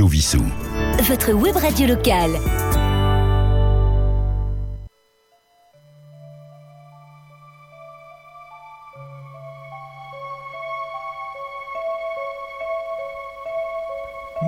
[0.00, 0.42] Radio Vissou.
[1.02, 2.30] Votre web radio locale.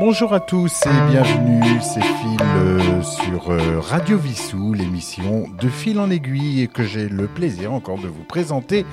[0.01, 6.01] Bonjour à tous et bienvenue, c'est Phil euh, sur euh, Radio Vissou, l'émission de Fil
[6.01, 8.87] en aiguille et que j'ai le plaisir encore de vous présenter.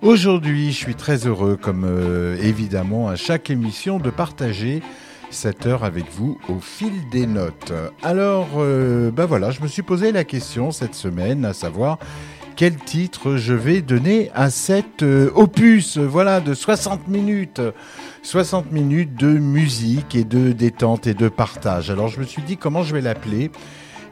[0.00, 4.80] Aujourd'hui, je suis très heureux, comme euh, évidemment à chaque émission, de partager
[5.30, 7.72] cette heure avec vous au fil des notes.
[8.02, 11.98] Alors, ben voilà, je me suis posé la question cette semaine, à savoir
[12.56, 17.62] quel titre je vais donner à cet opus, voilà, de 60 minutes.
[18.22, 21.90] 60 minutes de musique et de détente et de partage.
[21.90, 23.50] Alors je me suis dit comment je vais l'appeler?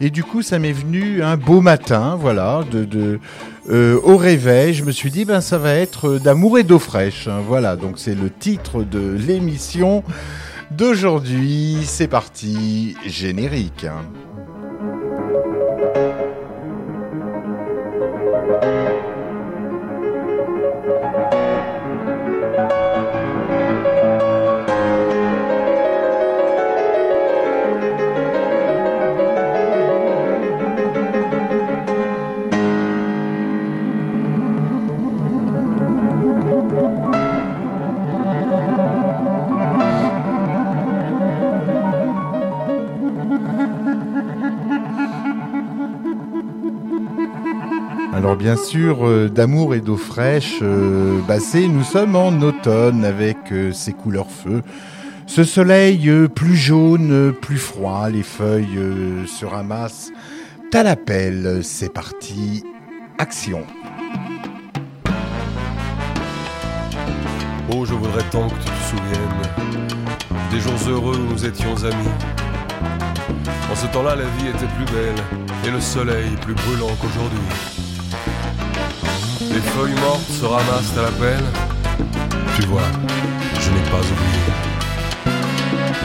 [0.00, 2.60] Et du coup, ça m'est venu un beau matin, voilà,
[3.68, 4.72] euh, au réveil.
[4.72, 7.26] Je me suis dit, ben ça va être d'amour et d'eau fraîche.
[7.26, 10.04] Hein, voilà, donc c'est le titre de l'émission
[10.70, 11.78] d'aujourd'hui.
[11.84, 13.86] C'est parti, générique.
[48.48, 51.36] Bien sûr, euh, d'amour et d'eau fraîche, euh, bah,
[51.68, 54.62] nous sommes en automne avec euh, ses couleurs feu.
[55.26, 58.78] Ce soleil plus jaune, plus froid, les feuilles
[59.26, 60.10] se ramassent.
[60.70, 62.64] T'as l'appel, c'est parti,
[63.18, 63.64] action.
[67.70, 69.42] Oh, je voudrais tant que tu te souviennes
[70.50, 72.14] des jours heureux où nous étions amis.
[73.70, 75.22] En ce temps-là, la vie était plus belle
[75.66, 77.87] et le soleil plus brûlant qu'aujourd'hui.
[79.58, 81.44] Les feuilles mortes se ramassent à la pelle.
[82.54, 82.88] Tu vois,
[83.60, 84.44] je n'ai pas oublié.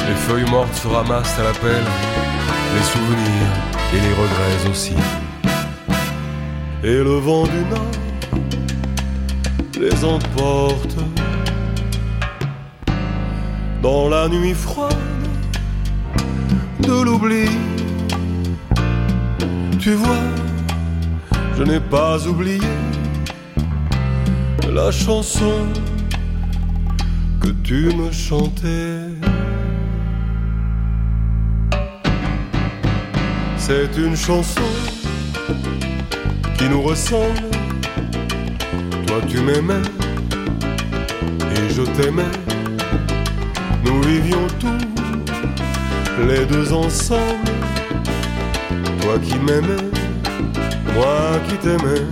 [0.07, 1.85] Les feuilles mortes se ramassent à la pelle.
[2.73, 3.53] Les souvenirs
[3.93, 4.95] et les regrets aussi.
[6.83, 7.91] Et le vent du nord
[9.79, 10.97] les emporte
[13.83, 14.97] dans la nuit froide
[16.79, 17.45] de l'oubli.
[19.79, 20.23] Tu vois,
[21.55, 22.59] je n'ai pas oublié
[24.73, 25.67] la chanson
[27.39, 29.01] que tu me chantais.
[33.55, 34.71] C'est une chanson
[36.57, 37.49] qui nous ressemble.
[39.05, 39.87] Toi tu m'aimais
[41.55, 42.35] et je t'aimais.
[43.85, 47.51] Nous vivions tous les deux ensemble.
[49.01, 49.85] Toi qui m'aimais,
[50.95, 52.05] moi qui t'aimais.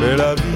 [0.00, 0.55] Mais la vie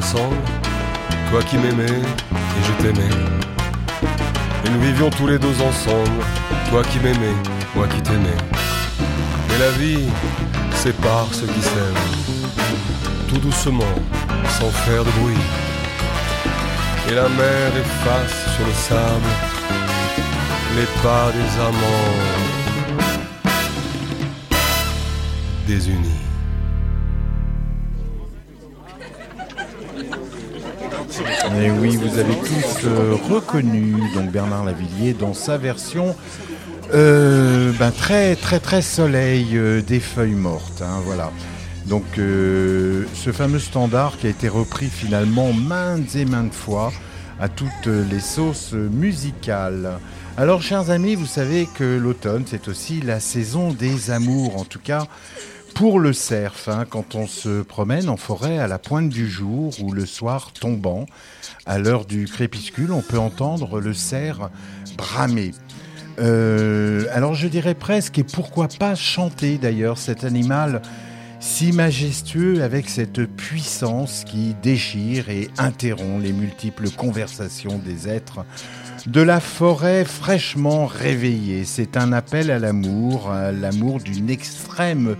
[0.00, 3.14] Toi qui m'aimais et je t'aimais.
[4.64, 6.22] Et nous vivions tous les deux ensemble,
[6.70, 7.34] toi qui m'aimais,
[7.74, 8.36] moi qui t'aimais.
[9.48, 10.08] Mais la vie
[10.76, 12.06] sépare ceux qui s'aiment,
[13.28, 13.94] tout doucement,
[14.60, 15.44] sans faire de bruit.
[17.10, 19.32] Et la mer efface sur le sable
[20.76, 22.14] les pas des amants
[25.66, 26.27] désunis.
[31.56, 36.14] Et oui, vous avez tous euh, reconnu donc Bernard Lavillier dans sa version
[36.94, 40.82] euh, ben, très très très soleil euh, des feuilles mortes.
[40.82, 41.32] hein, voilà.
[41.86, 46.92] Donc ce fameux standard qui a été repris finalement maintes et maintes fois
[47.40, 49.98] à toutes les sauces musicales.
[50.36, 54.80] Alors chers amis, vous savez que l'automne c'est aussi la saison des amours, en tout
[54.80, 55.06] cas
[55.78, 59.72] pour le cerf, hein, quand on se promène en forêt à la pointe du jour
[59.80, 61.06] ou le soir tombant,
[61.66, 64.50] à l'heure du crépuscule, on peut entendre le cerf
[64.96, 65.52] bramer.
[66.18, 70.82] Euh, alors je dirais presque, et pourquoi pas chanter d'ailleurs cet animal
[71.38, 78.44] si majestueux avec cette puissance qui déchire et interrompt les multiples conversations des êtres
[79.06, 81.64] de la forêt fraîchement réveillée.
[81.64, 85.14] C'est un appel à l'amour, l'amour d'une extrême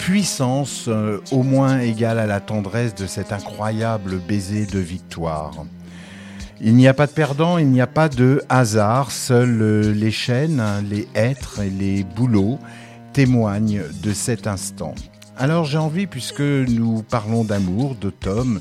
[0.00, 5.52] puissance euh, au moins égale à la tendresse de cet incroyable baiser de victoire.
[6.62, 10.10] Il n'y a pas de perdant, il n'y a pas de hasard, seuls euh, les
[10.10, 12.58] chênes, les hêtres et les bouleaux
[13.12, 14.94] témoignent de cet instant.
[15.36, 18.60] Alors j'ai envie, puisque nous parlons d'amour, de Tom,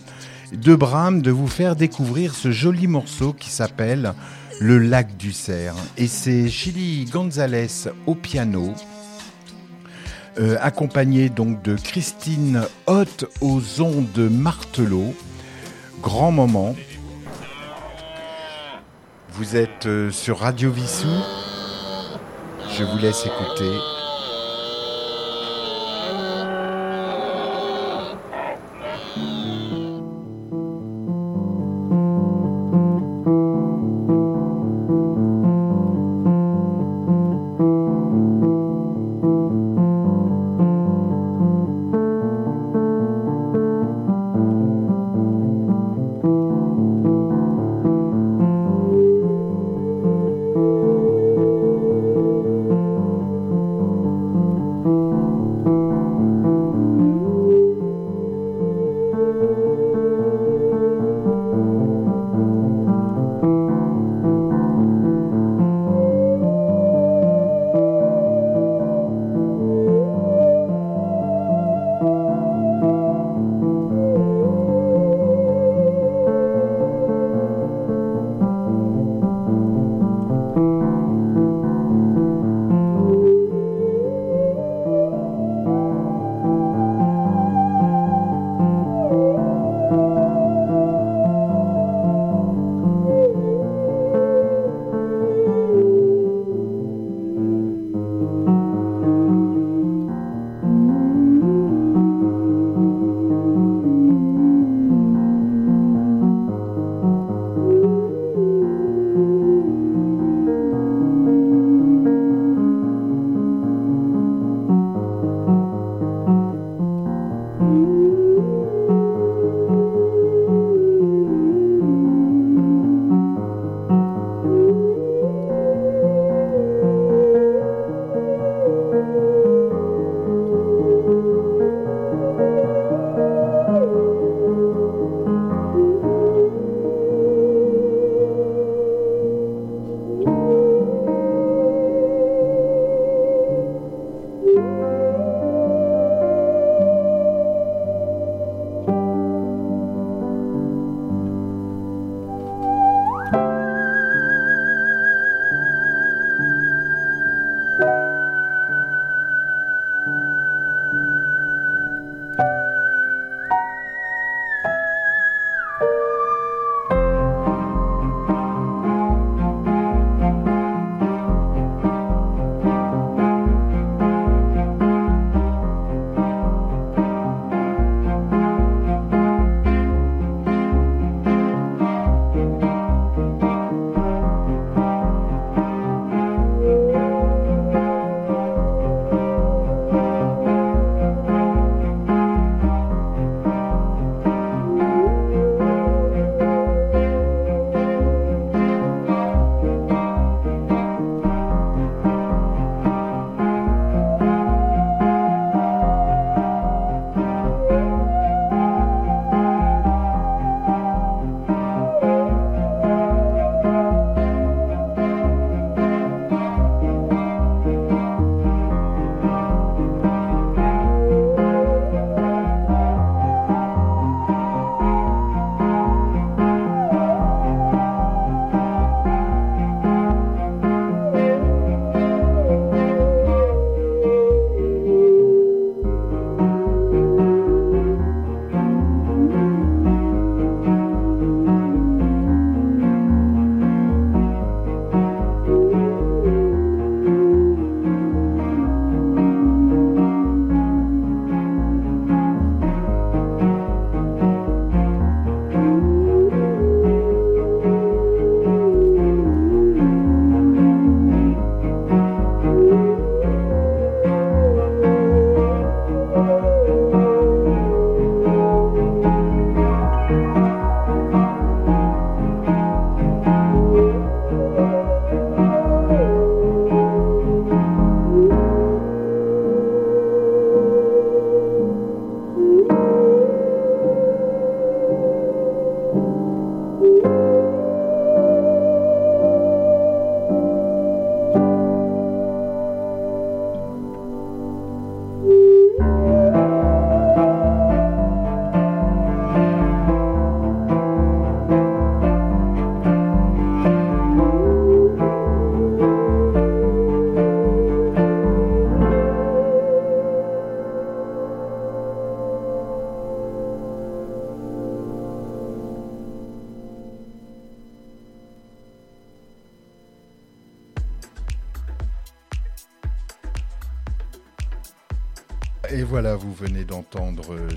[0.52, 4.14] de Bram, de vous faire découvrir ce joli morceau qui s'appelle
[4.60, 5.76] Le lac du cerf.
[5.98, 8.74] Et c'est Chili Gonzalez au piano,
[10.40, 15.14] euh, accompagné donc de Christine Hoth aux ondes Martelot.
[16.02, 16.76] Grand moment.
[19.34, 21.08] Vous êtes euh, sur Radio Vissou.
[22.78, 23.99] Je vous laisse écouter.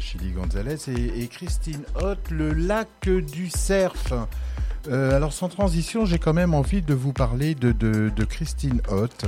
[0.03, 4.13] Chili Gonzalez et, Christine Hott, le lac du Cerf.
[4.89, 9.27] Euh, alors sans transition, j'ai quand même envie de vous parler de, Christine Hott,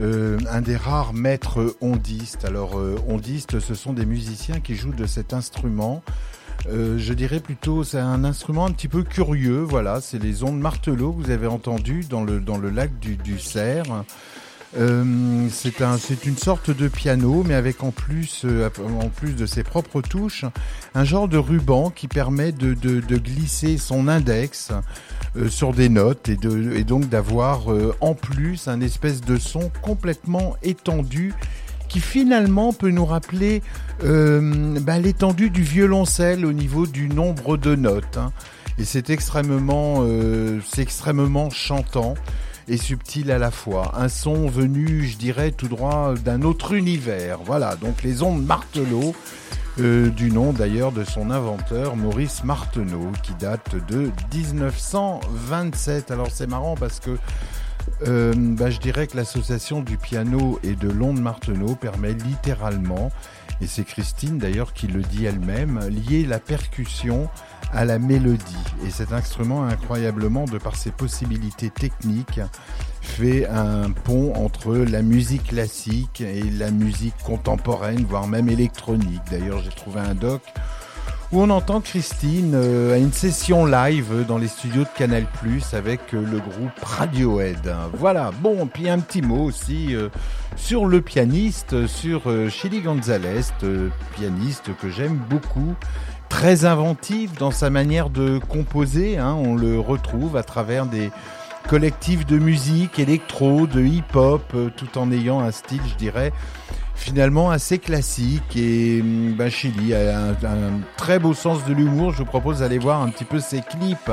[0.00, 2.44] euh, un des rares maîtres ondistes.
[2.44, 6.02] Alors ondistes, ce sont des musiciens qui jouent de cet instrument.
[6.68, 9.62] je dirais plutôt, c'est un instrument un petit peu curieux.
[9.62, 13.38] Voilà, c'est les ondes martelot que vous avez entendues dans le, dans le lac du
[13.40, 14.04] Cerf.
[14.76, 18.68] Euh, c'est un, c'est une sorte de piano, mais avec en plus, euh,
[19.00, 20.44] en plus de ses propres touches,
[20.94, 24.72] un genre de ruban qui permet de, de, de glisser son index
[25.36, 27.66] euh, sur des notes et, de, et donc d'avoir
[28.00, 31.34] en plus un espèce de son complètement étendu
[31.88, 33.62] qui finalement peut nous rappeler
[34.00, 38.16] bah, l'étendue du violoncelle au niveau du nombre de notes.
[38.16, 38.32] Hein.
[38.78, 40.04] Et c'est extrêmement,
[40.66, 42.14] c'est extrêmement chantant
[42.68, 43.92] et subtil à la fois.
[43.96, 47.38] Un son venu, je dirais, tout droit d'un autre univers.
[47.44, 49.14] Voilà, donc les ondes Martelot,
[49.80, 56.10] euh, du nom d'ailleurs de son inventeur, Maurice Marteneau, qui date de 1927.
[56.10, 57.18] Alors c'est marrant parce que
[58.06, 63.10] euh, bah, je dirais que l'association du piano et de l'onde Marteneau permet littéralement,
[63.60, 67.28] et c'est Christine d'ailleurs qui le dit elle-même, lier la percussion
[67.72, 68.42] à la mélodie.
[68.86, 72.40] Et cet instrument, incroyablement, de par ses possibilités techniques,
[73.00, 79.22] fait un pont entre la musique classique et la musique contemporaine, voire même électronique.
[79.30, 80.42] D'ailleurs, j'ai trouvé un doc
[81.36, 86.14] on entend Christine euh, à une session live dans les studios de Canal Plus avec
[86.14, 87.74] euh, le groupe Radiohead.
[87.94, 90.10] Voilà, bon, puis un petit mot aussi euh,
[90.56, 93.40] sur le pianiste, sur Chili Gonzalez,
[94.16, 95.74] pianiste que j'aime beaucoup
[96.28, 99.18] très inventif dans sa manière de composer.
[99.18, 99.34] Hein.
[99.34, 101.10] On le retrouve à travers des
[101.68, 106.32] collectifs de musique électro, de hip-hop, tout en ayant un style, je dirais,
[107.04, 108.56] finalement assez classique.
[108.56, 112.12] Et ben, Chili a un, très beau sens de l'humour.
[112.12, 114.10] Je vous propose d'aller voir un petit peu ses clips.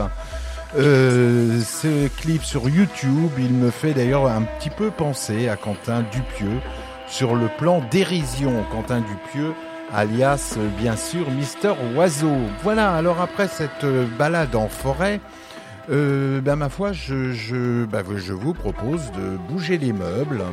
[0.77, 6.03] Euh, ce clip sur YouTube, il me fait d'ailleurs un petit peu penser à Quentin
[6.11, 6.59] Dupieux
[7.07, 8.63] sur le plan dérision.
[8.71, 9.53] Quentin Dupieux,
[9.93, 12.37] alias bien sûr Mister Oiseau.
[12.61, 13.85] Voilà, alors après cette
[14.17, 15.19] balade en forêt,
[15.89, 20.43] euh, ben ma foi, je, je, ben, je vous propose de bouger les meubles.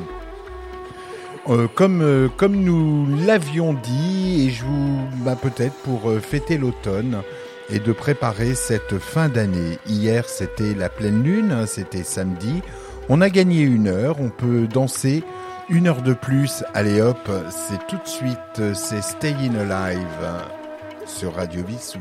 [1.49, 6.59] Euh, comme, euh, comme nous l'avions dit, et je vous, ben, peut-être pour euh, fêter
[6.59, 7.23] l'automne
[7.71, 9.79] et de préparer cette fin d'année.
[9.87, 12.61] Hier, c'était la pleine lune, c'était samedi.
[13.09, 15.25] On a gagné une heure, on peut danser
[15.71, 20.45] une heure de plus, allez hop, c'est tout de suite, c'est Staying Alive
[21.07, 22.01] sur Radio Vissou.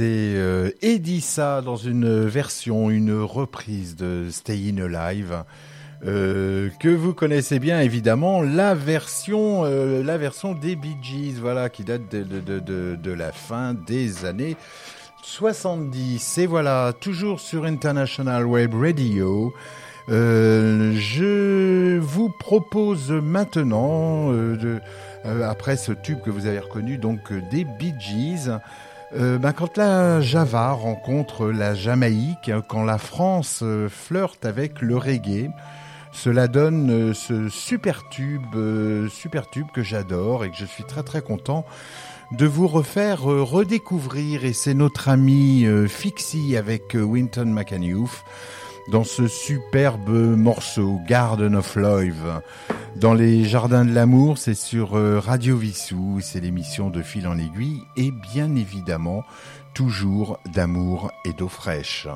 [0.00, 5.44] C'était euh, Edissa dans une version, une reprise de Stayin' Alive.
[6.06, 11.68] euh, que vous connaissez bien évidemment, la version, euh, la version des Bee Gees, voilà,
[11.68, 14.56] qui date de, la fin des années
[15.22, 16.38] 70.
[16.38, 19.52] Et voilà, toujours sur International Web Radio.
[20.08, 24.32] Je vous propose maintenant,
[25.44, 28.48] après ce tube que vous avez reconnu, donc des Bee Gees,
[29.16, 34.80] euh, ben, quand la Java rencontre la Jamaïque, hein, quand la France euh, flirte avec
[34.80, 35.50] le reggae,
[36.12, 38.56] cela donne euh, ce super tube,
[39.10, 41.64] super tube que j'adore et que je suis très très content
[42.38, 44.44] de vous refaire redécouvrir.
[44.44, 48.24] Et c'est notre ami Fixie avec Winton McAneuf
[48.88, 52.42] dans ce superbe morceau Garden of Love.
[52.96, 57.38] Dans les jardins de l'amour, c'est sur euh, Radio Vissou, c'est l'émission de fil en
[57.38, 59.24] aiguille et bien évidemment
[59.74, 62.08] toujours d'amour et d'eau fraîche.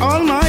[0.00, 0.47] Praises to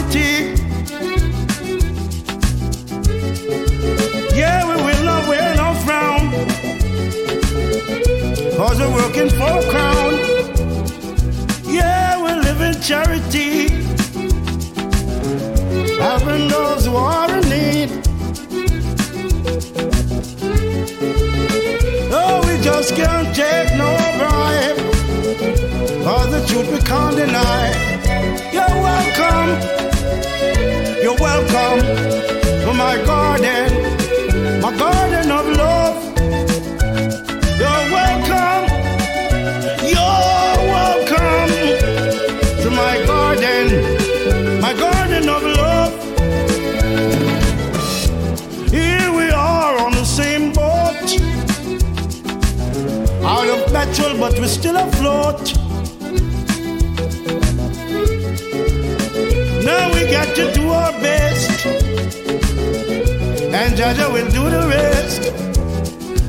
[64.07, 65.21] will do the rest.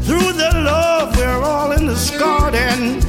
[0.06, 3.00] Through the love, we're all in this garden.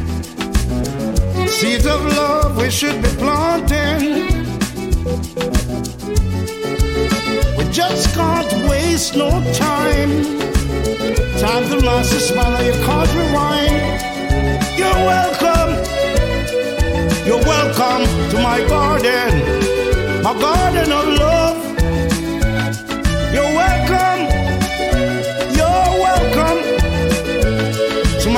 [1.47, 4.27] Seeds of love we should be planting.
[7.57, 10.11] We just can't waste no time.
[11.39, 13.77] Time to master smile, you can't rewind.
[14.77, 15.71] You're welcome.
[17.25, 21.50] You're welcome to my garden, my garden of love.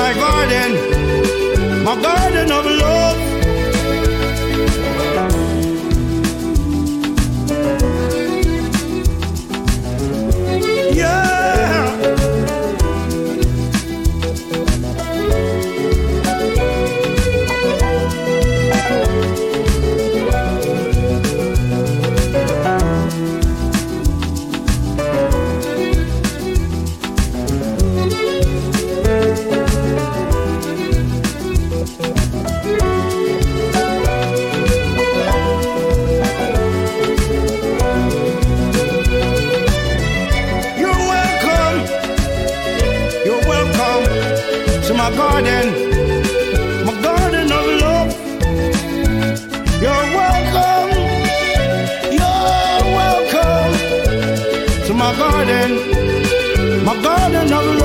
[0.04, 3.23] My garden, my garden of love.
[57.04, 57.83] garden of love.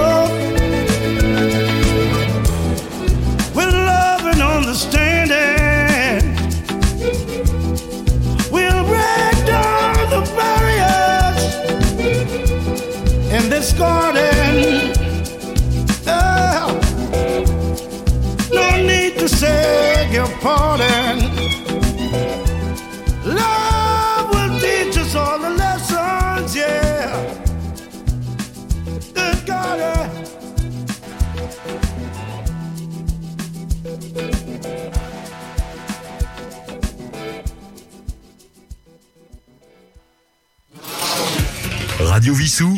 [42.20, 42.76] Radio Vissou.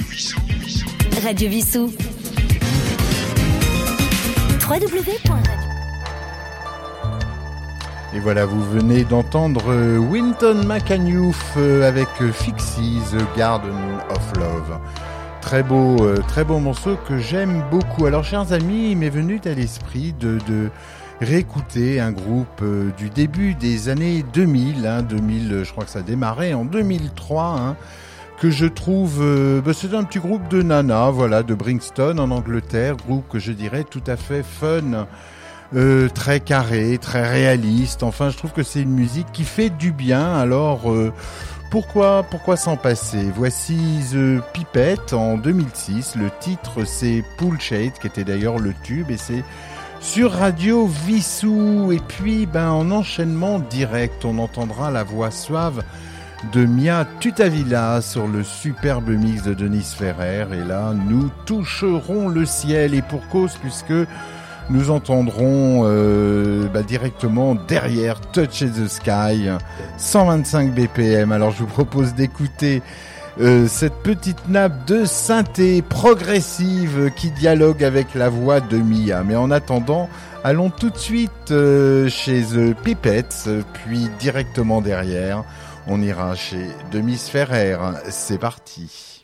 [1.24, 1.92] Radio Vissou.
[4.70, 5.52] www.radio.
[8.14, 13.74] Et voilà, vous venez d'entendre euh, Winton McAneuf euh, avec euh, Fixie, The Garden
[14.12, 14.80] of Love.
[15.42, 18.06] Très beau, très beau morceau que j'aime beaucoup.
[18.06, 20.70] Alors, chers amis, il m'est venu à l'esprit de, de
[21.22, 22.64] réécouter un groupe
[22.98, 24.86] du début des années 2000.
[24.86, 27.44] Hein, 2000, euh, je crois que ça a démarré en 2003.
[27.44, 27.76] Hein,
[28.42, 32.32] que je trouve, euh, bah, c'est un petit groupe de nana, voilà, de Brixton en
[32.32, 35.06] Angleterre, groupe que je dirais tout à fait fun,
[35.76, 38.02] euh, très carré, très réaliste.
[38.02, 40.34] Enfin, je trouve que c'est une musique qui fait du bien.
[40.34, 41.14] Alors, euh,
[41.70, 43.30] pourquoi, pourquoi s'en passer?
[43.36, 43.78] Voici
[44.12, 46.16] The Pipette en 2006.
[46.16, 49.44] Le titre, c'est Pool Shade, qui était d'ailleurs le tube, et c'est
[50.00, 51.92] sur Radio Vissou.
[51.92, 55.84] Et puis, ben, en enchaînement direct, on entendra la voix suave
[56.54, 60.48] de Mia Tutavilla sur le superbe mix de Denis Ferrer.
[60.54, 63.94] Et là, nous toucherons le ciel et pour cause puisque
[64.70, 69.50] nous entendrons euh, bah, directement derrière Touch the Sky,
[69.98, 71.32] 125 BPM.
[71.32, 72.82] Alors je vous propose d'écouter
[73.40, 79.24] euh, cette petite nappe de synthé progressive qui dialogue avec la voix de Mia.
[79.24, 80.10] Mais en attendant,
[80.44, 85.44] allons tout de suite euh, chez The Pipettes, puis directement derrière,
[85.88, 87.78] on ira chez Demis Ferrer.
[88.10, 89.21] C'est parti.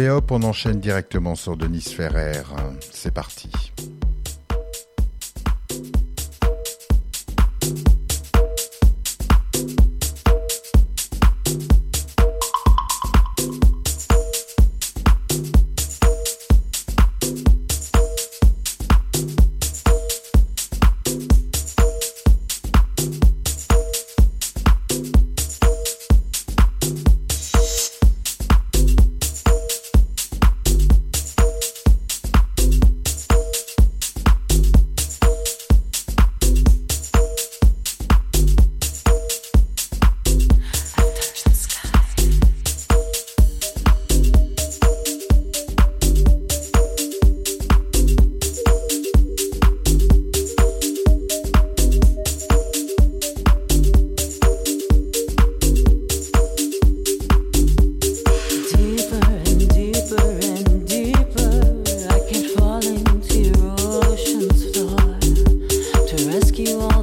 [0.00, 2.42] Hop, on enchaîne directement sur Denis Ferrer.
[2.92, 3.50] C'est parti.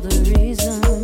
[0.10, 0.99] the reason.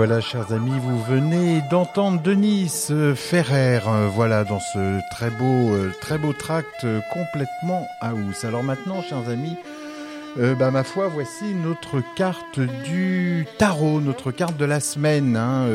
[0.00, 5.74] Voilà, chers amis, vous venez d'entendre Denis euh, Ferrer, euh, voilà, dans ce très beau,
[5.74, 8.46] euh, très beau tract complètement house.
[8.46, 9.58] Alors maintenant, chers amis,
[10.38, 15.66] bah, ma foi, voici notre carte du tarot, notre carte de la semaine, hein,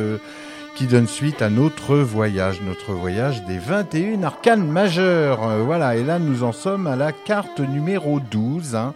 [0.76, 5.64] qui donne suite à notre voyage, notre voyage des 21 arcanes majeures.
[5.64, 8.96] voilà, et là, nous en sommes à la carte numéro 12, hein,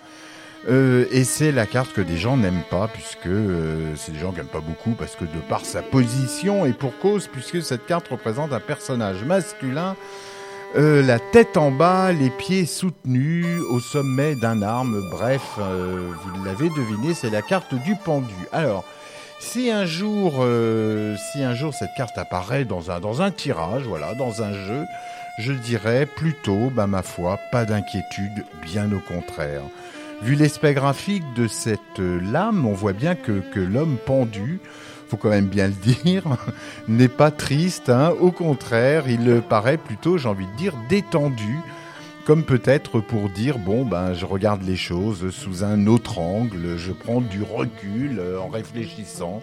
[0.68, 4.32] euh, et c'est la carte que des gens n'aiment pas, puisque euh, c'est des gens
[4.32, 7.86] qui n'aiment pas beaucoup, parce que de par sa position et pour cause, puisque cette
[7.86, 9.96] carte représente un personnage masculin,
[10.76, 15.02] euh, la tête en bas, les pieds soutenus au sommet d'un arme.
[15.12, 18.36] Bref, vous l'avez deviné, c'est la carte du pendu.
[18.52, 18.84] Alors,
[19.40, 20.46] si un jour,
[21.32, 24.84] si un jour cette carte apparaît dans un dans un tirage, voilà, dans un jeu,
[25.40, 29.64] je dirais plutôt, bah ma foi, pas d'inquiétude, bien au contraire.
[30.22, 34.60] Vu l'aspect graphique de cette lame, on voit bien que, que l'homme pendu,
[35.08, 36.24] faut quand même bien le dire,
[36.88, 37.90] n'est pas triste.
[37.90, 38.14] Hein.
[38.20, 41.60] Au contraire, il paraît plutôt, j'ai envie de dire, détendu.
[42.26, 46.92] Comme peut-être pour dire, bon, ben, je regarde les choses sous un autre angle, je
[46.92, 49.42] prends du recul euh, en réfléchissant.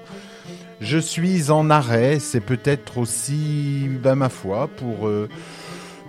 [0.81, 5.09] Je suis en arrêt, c'est peut-être aussi, ben, ma foi, pour...
[5.09, 5.29] Euh,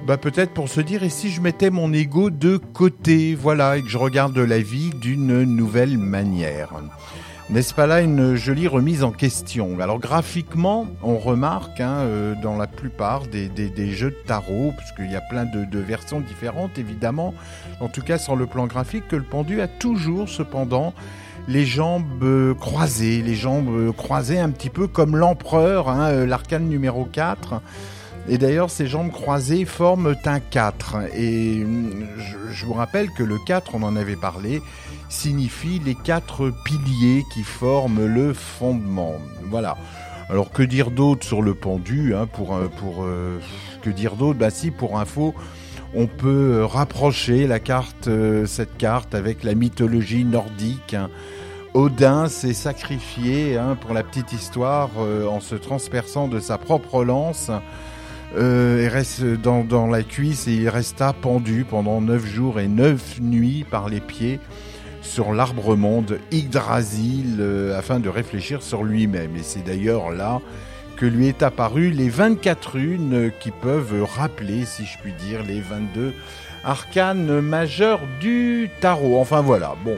[0.06, 3.82] bah peut-être pour se dire et si je mettais mon ego de côté, voilà, et
[3.82, 6.70] que je regarde la vie d'une nouvelle manière.
[7.50, 9.80] N'est-ce pas là une jolie remise en question?
[9.80, 13.50] Alors graphiquement, on remarque hein, euh, dans la plupart des,
[13.94, 17.34] jeux de tarot, puisqu'il y a plein de, versions différentes évidemment,
[17.80, 20.94] en tout cas sur le plan graphique, que le pendu a toujours cependant
[21.48, 26.68] les jambes euh, croisées, les jambes euh, croisées un petit peu comme l'empereur, hein, l'arcane
[26.68, 27.62] numéro 4.
[28.30, 30.98] Et d'ailleurs, ces jambes croisées forment un 4.
[31.16, 31.66] Et
[32.52, 34.62] je, vous rappelle que le 4, on en avait parlé,
[35.08, 39.16] signifie les quatre piliers qui forment le fondement.
[39.44, 39.78] Voilà.
[40.30, 43.40] Alors que dire d'autre sur le pendu hein, pour, euh, pour euh,
[43.82, 44.38] Que dire d'autre?
[44.38, 45.34] Bah si, pour info,
[45.96, 48.10] on peut euh, rapprocher la carte,
[48.46, 50.94] cette carte avec la mythologie nordique.
[50.94, 51.10] Hein.
[51.74, 57.52] Odin s'est sacrifié, hein, pour la petite histoire, en se transperçant de sa propre lance
[58.36, 63.20] euh, il reste dans, la cuisse et il resta pendu pendant neuf jours et neuf
[63.22, 64.40] nuits par les pieds
[65.02, 69.36] sur l'arbre monde Yggdrasil euh, afin de réfléchir sur lui-même.
[69.38, 70.42] Et c'est d'ailleurs là
[70.98, 75.62] que lui est apparu les 24 runes qui peuvent rappeler, si je puis dire, les
[75.62, 76.14] 22
[76.64, 79.20] arcanes majeurs du tarot.
[79.20, 79.98] Enfin voilà, bon.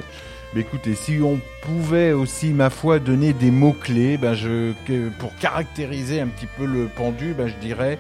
[0.56, 4.74] Écoutez, si on pouvait aussi, ma foi, donner des mots-clés, ben je,
[5.20, 8.00] pour caractériser un petit peu le pendu, ben je dirais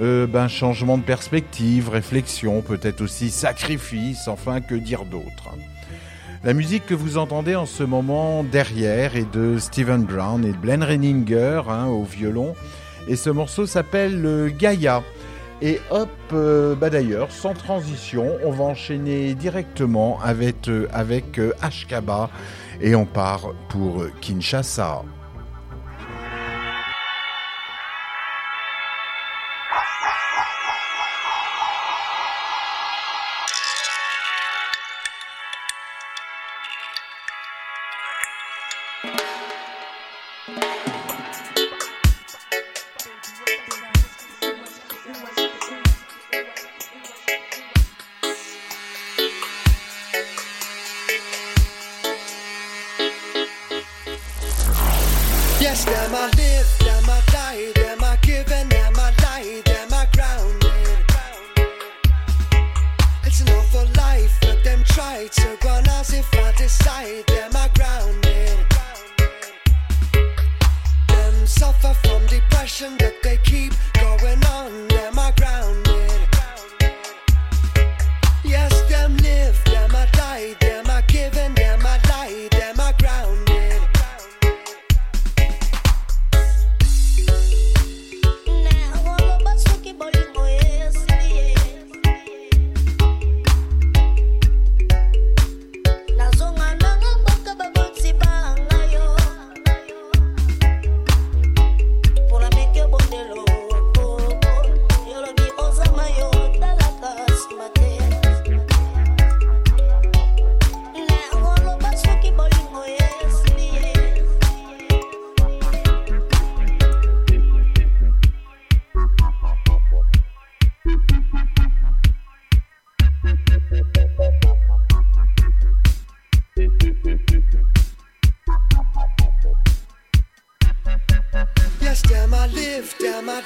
[0.00, 5.50] euh, ben, changement de perspective, réflexion, peut-être aussi sacrifice, enfin que dire d'autre.
[6.42, 10.56] La musique que vous entendez en ce moment derrière est de Steven Brown et de
[10.56, 12.54] Glenn Renninger hein, au violon.
[13.08, 14.50] Et ce morceau s'appelle euh.
[15.62, 22.28] Et hop, euh, bah d'ailleurs, sans transition, on va enchaîner directement avec, avec Ashkaba
[22.80, 25.02] et on part pour Kinshasa.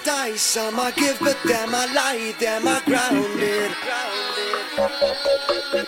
[0.05, 0.37] Die.
[0.37, 3.73] Some I give, but damn, I lie, them I grounded.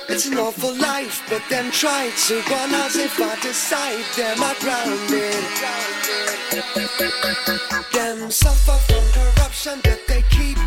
[0.09, 4.55] It's an awful life, but then try to run as if I decide, them I
[4.61, 5.45] grounded.
[7.93, 10.60] Them suffer from corruption that they keep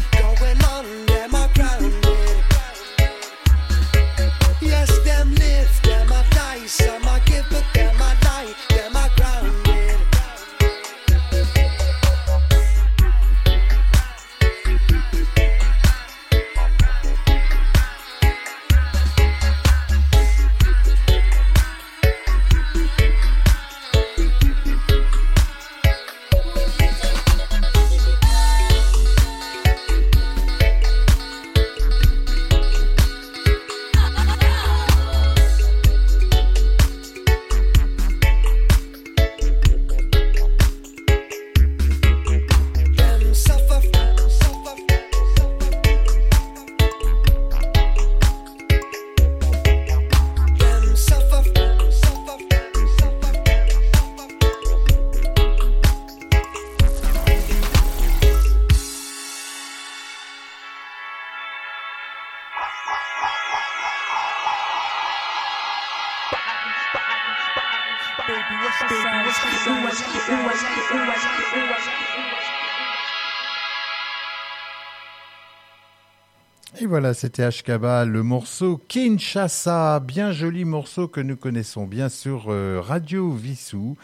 [76.94, 82.80] voilà, c'était Ashkaba, le morceau Kinshasa, bien joli morceau que nous connaissons bien sur euh,
[82.80, 83.98] Radio Vissou.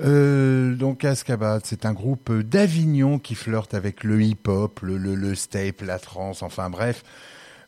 [0.00, 5.82] Euh, donc Ashkaba, c'est un groupe d'Avignon qui flirte avec le hip-hop, le, le, step,
[5.82, 7.04] la trance, enfin bref,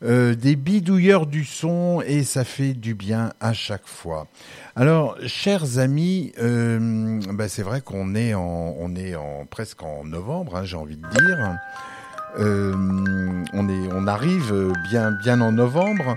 [0.03, 4.28] euh, des bidouilleurs du son et ça fait du bien à chaque fois.
[4.76, 10.78] Alors, chers amis, bah, c'est vrai qu'on est en, on presque en novembre, hein, j'ai
[10.78, 11.59] envie de dire.
[12.39, 12.74] Euh,
[13.53, 16.14] on est, on arrive bien, bien en novembre.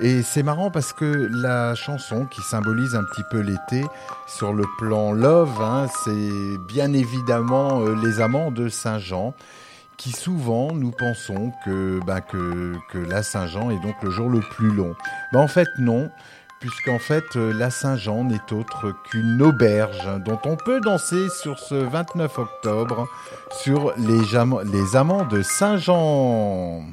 [0.00, 3.84] Et c'est marrant parce que la chanson qui symbolise un petit peu l'été
[4.26, 9.34] sur le plan love, hein, c'est bien évidemment euh, les amants de Saint-Jean
[9.98, 14.40] qui souvent nous pensons que, bah, que, que la Saint-Jean est donc le jour le
[14.40, 14.94] plus long.
[15.34, 16.10] Bah, en fait non,
[16.60, 21.74] puisqu'en fait euh, la Saint-Jean n'est autre qu'une auberge dont on peut danser sur ce
[21.74, 23.08] 29 octobre
[23.50, 26.84] sur les, amants de Saint-Jean.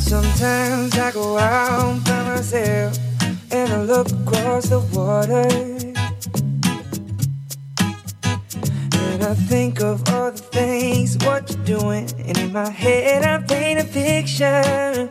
[0.00, 2.98] Sometimes I go out by myself
[3.52, 5.46] and I look across the water.
[9.10, 12.10] And I think of all the things, what you're doing.
[12.18, 15.08] And in my head, I paint a picture.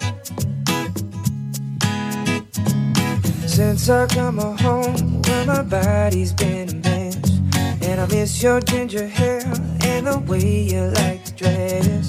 [3.48, 7.40] Since I come home, where my body's been a mess.
[7.82, 9.42] And I miss your ginger hair
[9.84, 12.08] and the way you like to dress.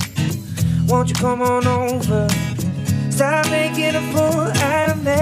[0.88, 2.49] Won't you come on over?
[3.20, 5.12] Stop making a fool out of me.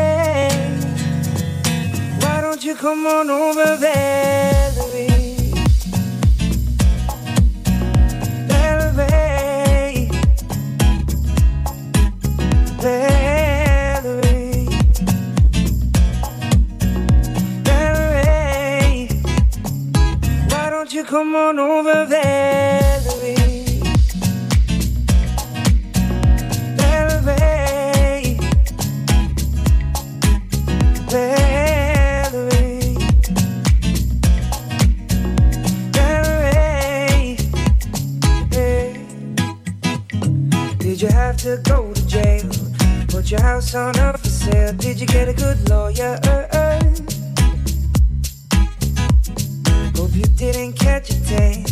[2.21, 5.09] Why don't you come on over, Valerie?
[8.47, 10.09] Valerie.
[12.79, 14.69] Valerie.
[17.65, 19.09] Valerie.
[20.51, 22.88] Why don't you come on over, Valerie?
[43.59, 44.73] House on up for sale.
[44.75, 46.17] Did you get a good lawyer?
[49.97, 51.65] Hope you didn't catch a tan.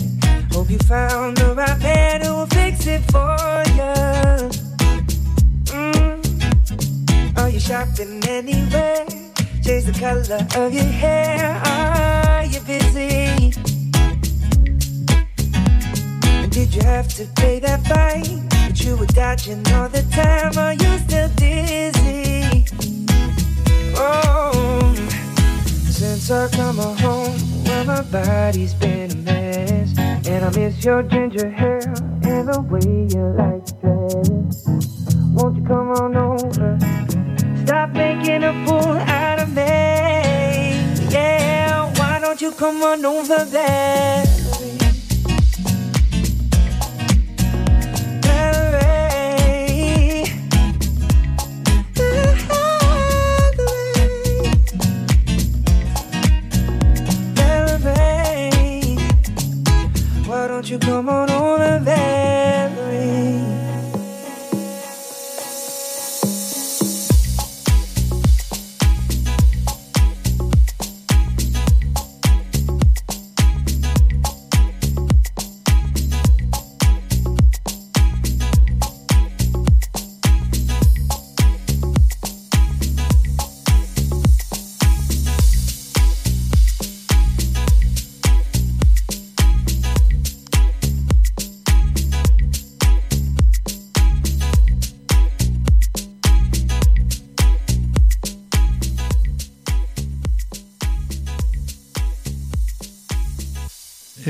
[0.51, 3.37] Hope you found the right man who will fix it for
[3.79, 3.95] you.
[5.75, 7.39] Mm.
[7.39, 9.07] Are you shopping anywhere?
[9.63, 11.16] Change the color of your hair.
[26.27, 29.97] Since I come home, where my body's been a mess.
[30.27, 31.79] And I miss your ginger hair
[32.23, 34.65] and the way you like to dress.
[35.35, 36.79] Won't you come on over?
[37.65, 39.63] Stop making a fool out of me.
[41.13, 44.46] Yeah, why don't you come on over there?
[60.77, 62.26] You come on over,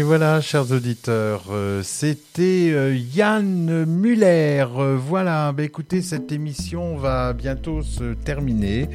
[0.06, 4.64] voilà, chers auditeurs, euh, c'était euh, Yann Muller.
[4.96, 8.88] Voilà, bah, écoutez, cette émission va bientôt se terminer.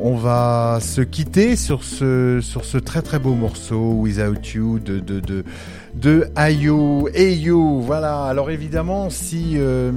[0.00, 5.44] On va se quitter sur ce, très très beau morceau Without You de,
[5.96, 7.08] de Ayo.
[7.14, 8.24] Ayo, voilà.
[8.24, 9.92] Alors évidemment, si euh,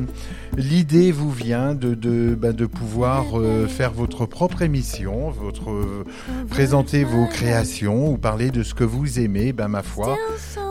[0.55, 6.05] l'idée vous vient de, bah, pouvoir euh, faire votre propre émission, votre, euh,
[6.49, 10.17] présenter vos créations ou parler de ce que vous aimez, ben ma foi,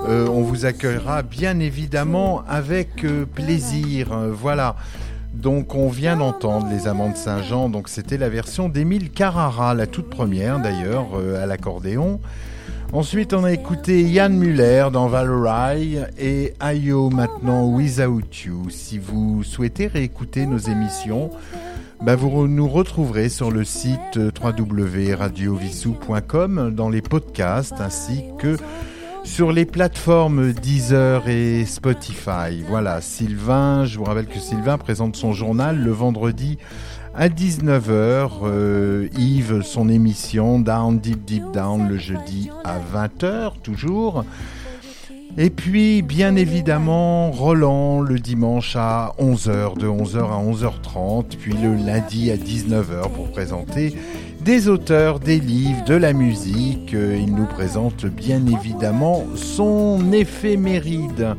[0.06, 4.08] on vous accueillera bien évidemment avec plaisir.
[4.32, 4.76] Voilà.
[5.34, 9.86] Donc on vient d'entendre les Amants de Saint-Jean, donc c'était la version d'Émile Carrara, la
[9.86, 11.08] toute première d'ailleurs,
[11.40, 12.18] à l'accordéon.
[12.92, 18.70] Ensuite on a écouté Yann Muller dans Valerie et Ayo maintenant Without You.
[18.70, 21.28] Si vous souhaitez réécouter nos émissions,
[22.02, 28.56] bah, vous nous retrouverez sur le site euh, www.radiovissou.com dans les podcasts ainsi que
[29.22, 32.62] sur les plateformes Deezer et Spotify.
[32.66, 36.56] Voilà, Sylvain, je vous rappelle que Sylvain présente son journal le vendredi
[37.14, 38.30] à 19h.
[38.44, 44.24] euh, Yves, son émission Down Deep Deep Down le jeudi à 20h toujours.
[45.36, 51.76] Et puis, bien évidemment, Roland le dimanche à 11h, de 11h à 11h30, puis le
[51.76, 53.94] lundi à 19h pour présenter
[54.48, 56.94] des auteurs, des livres, de la musique.
[56.94, 61.36] Euh, Il nous présente bien évidemment son éphéméride.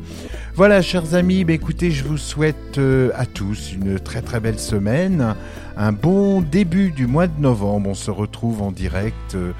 [0.54, 4.60] Voilà, chers amis, bah, écoutez, je vous souhaite euh, à tous une très très belle
[4.60, 5.34] semaine,
[5.76, 7.90] un bon début du mois de novembre.
[7.90, 9.54] On se retrouve en direct euh,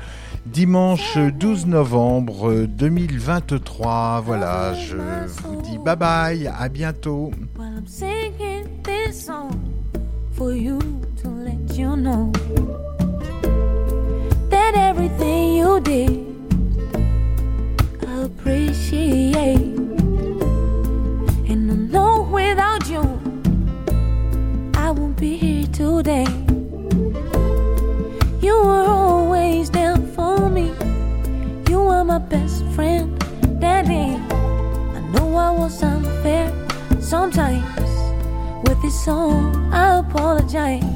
[0.47, 4.23] dimanche 12 novembre euh, 2023.
[4.25, 7.33] Voilà, je vous dis bye bye, à bientôt.
[14.75, 16.11] Everything you did,
[18.07, 19.79] I appreciate.
[21.51, 23.03] And I know without you,
[24.75, 26.27] I won't be here today.
[28.41, 30.73] You were always there for me.
[31.69, 33.19] You were my best friend,
[33.61, 34.17] Daddy.
[34.97, 36.53] I know I was unfair
[37.01, 37.65] sometimes.
[38.65, 40.90] With this song, I apologize.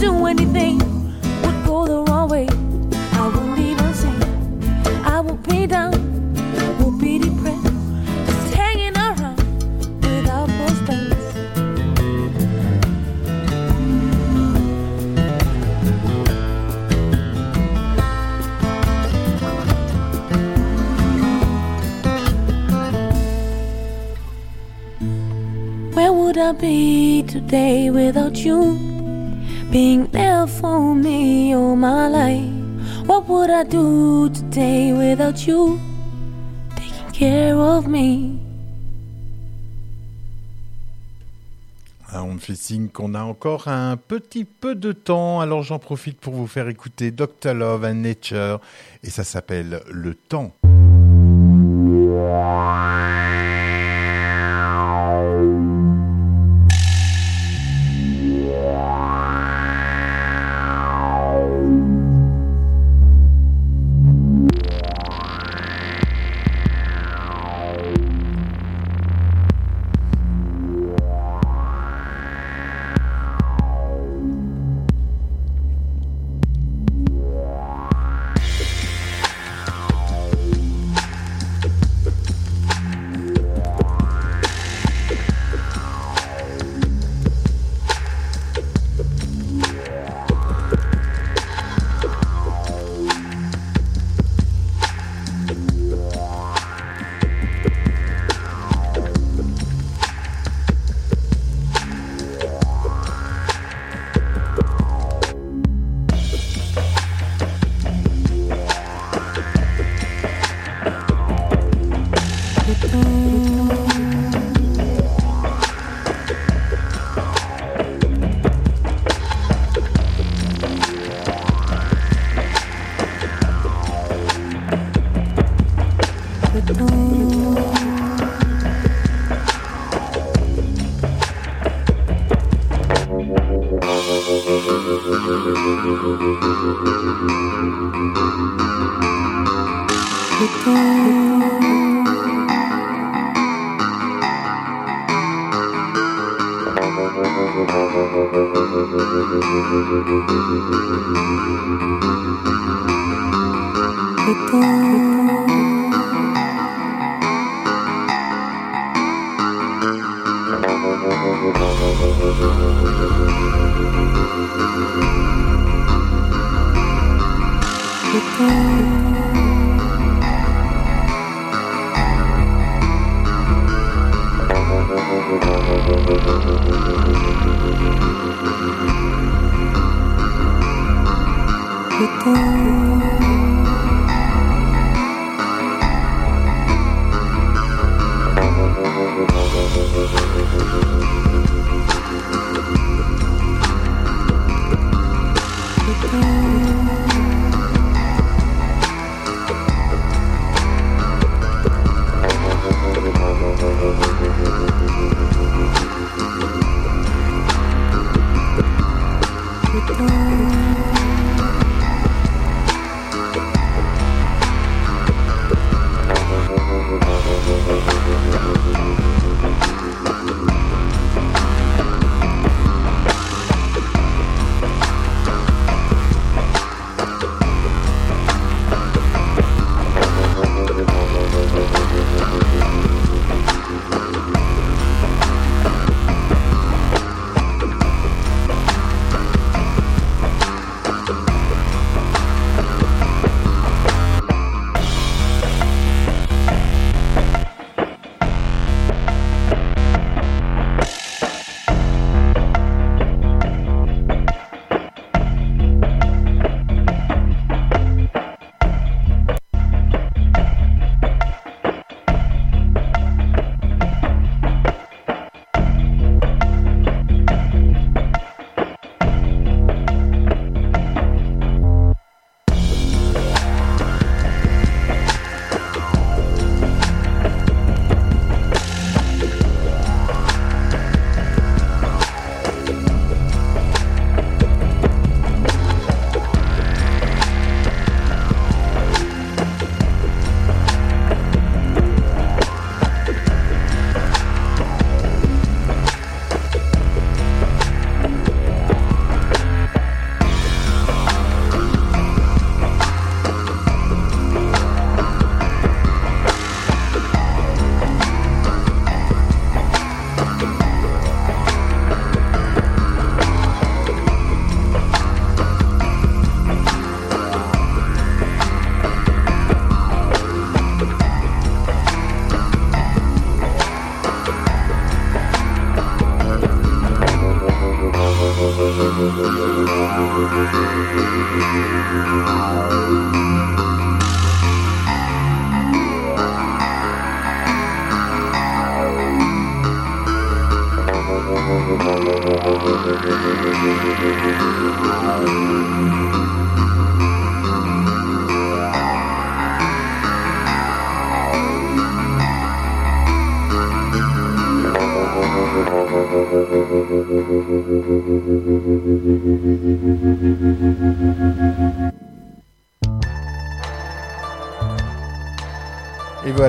[0.00, 0.78] Do anything,
[1.42, 2.48] would go the wrong way.
[3.12, 4.22] I won't even sing.
[5.04, 5.92] I won't be down,
[6.78, 7.64] will be depressed,
[8.26, 9.36] just hanging around
[10.00, 11.16] without prospects.
[25.94, 28.89] Where would I be today without you?
[42.14, 46.18] On me fait signe qu'on a encore un petit peu de temps, alors j'en profite
[46.18, 47.52] pour vous faire écouter Dr.
[47.52, 48.60] Love and Nature,
[49.02, 50.54] et ça s'appelle Le Temps.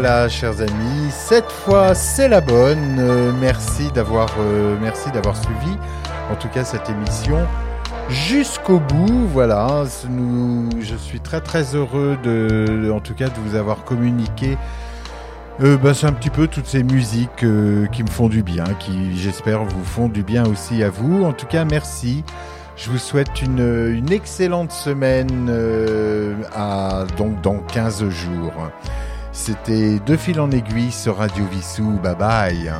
[0.03, 2.97] Voilà, chers amis, cette fois c'est la bonne.
[2.97, 5.77] Euh, merci d'avoir, euh, merci d'avoir suivi,
[6.31, 7.37] en tout cas cette émission
[8.09, 9.27] jusqu'au bout.
[9.27, 14.57] Voilà, nous, je suis très très heureux de, en tout cas, de vous avoir communiqué.
[15.61, 17.45] Euh, c'est un petit peu toutes ces musiques
[17.91, 21.25] qui me font du bien, qui j'espère vous font du bien aussi à vous.
[21.25, 22.23] En tout cas, merci.
[22.75, 25.45] Je vous souhaite une, excellente semaine
[27.19, 28.71] donc dans 15 jours.
[29.43, 31.99] C'était Deux fils en aiguille sur Radio Vissou.
[32.03, 32.71] Bye bye.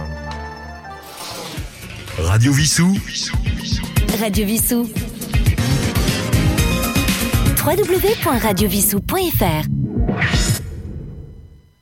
[2.20, 2.96] Radio Vissou.
[4.20, 4.88] Radio Vissou.
[7.66, 9.71] www.radiovissou.fr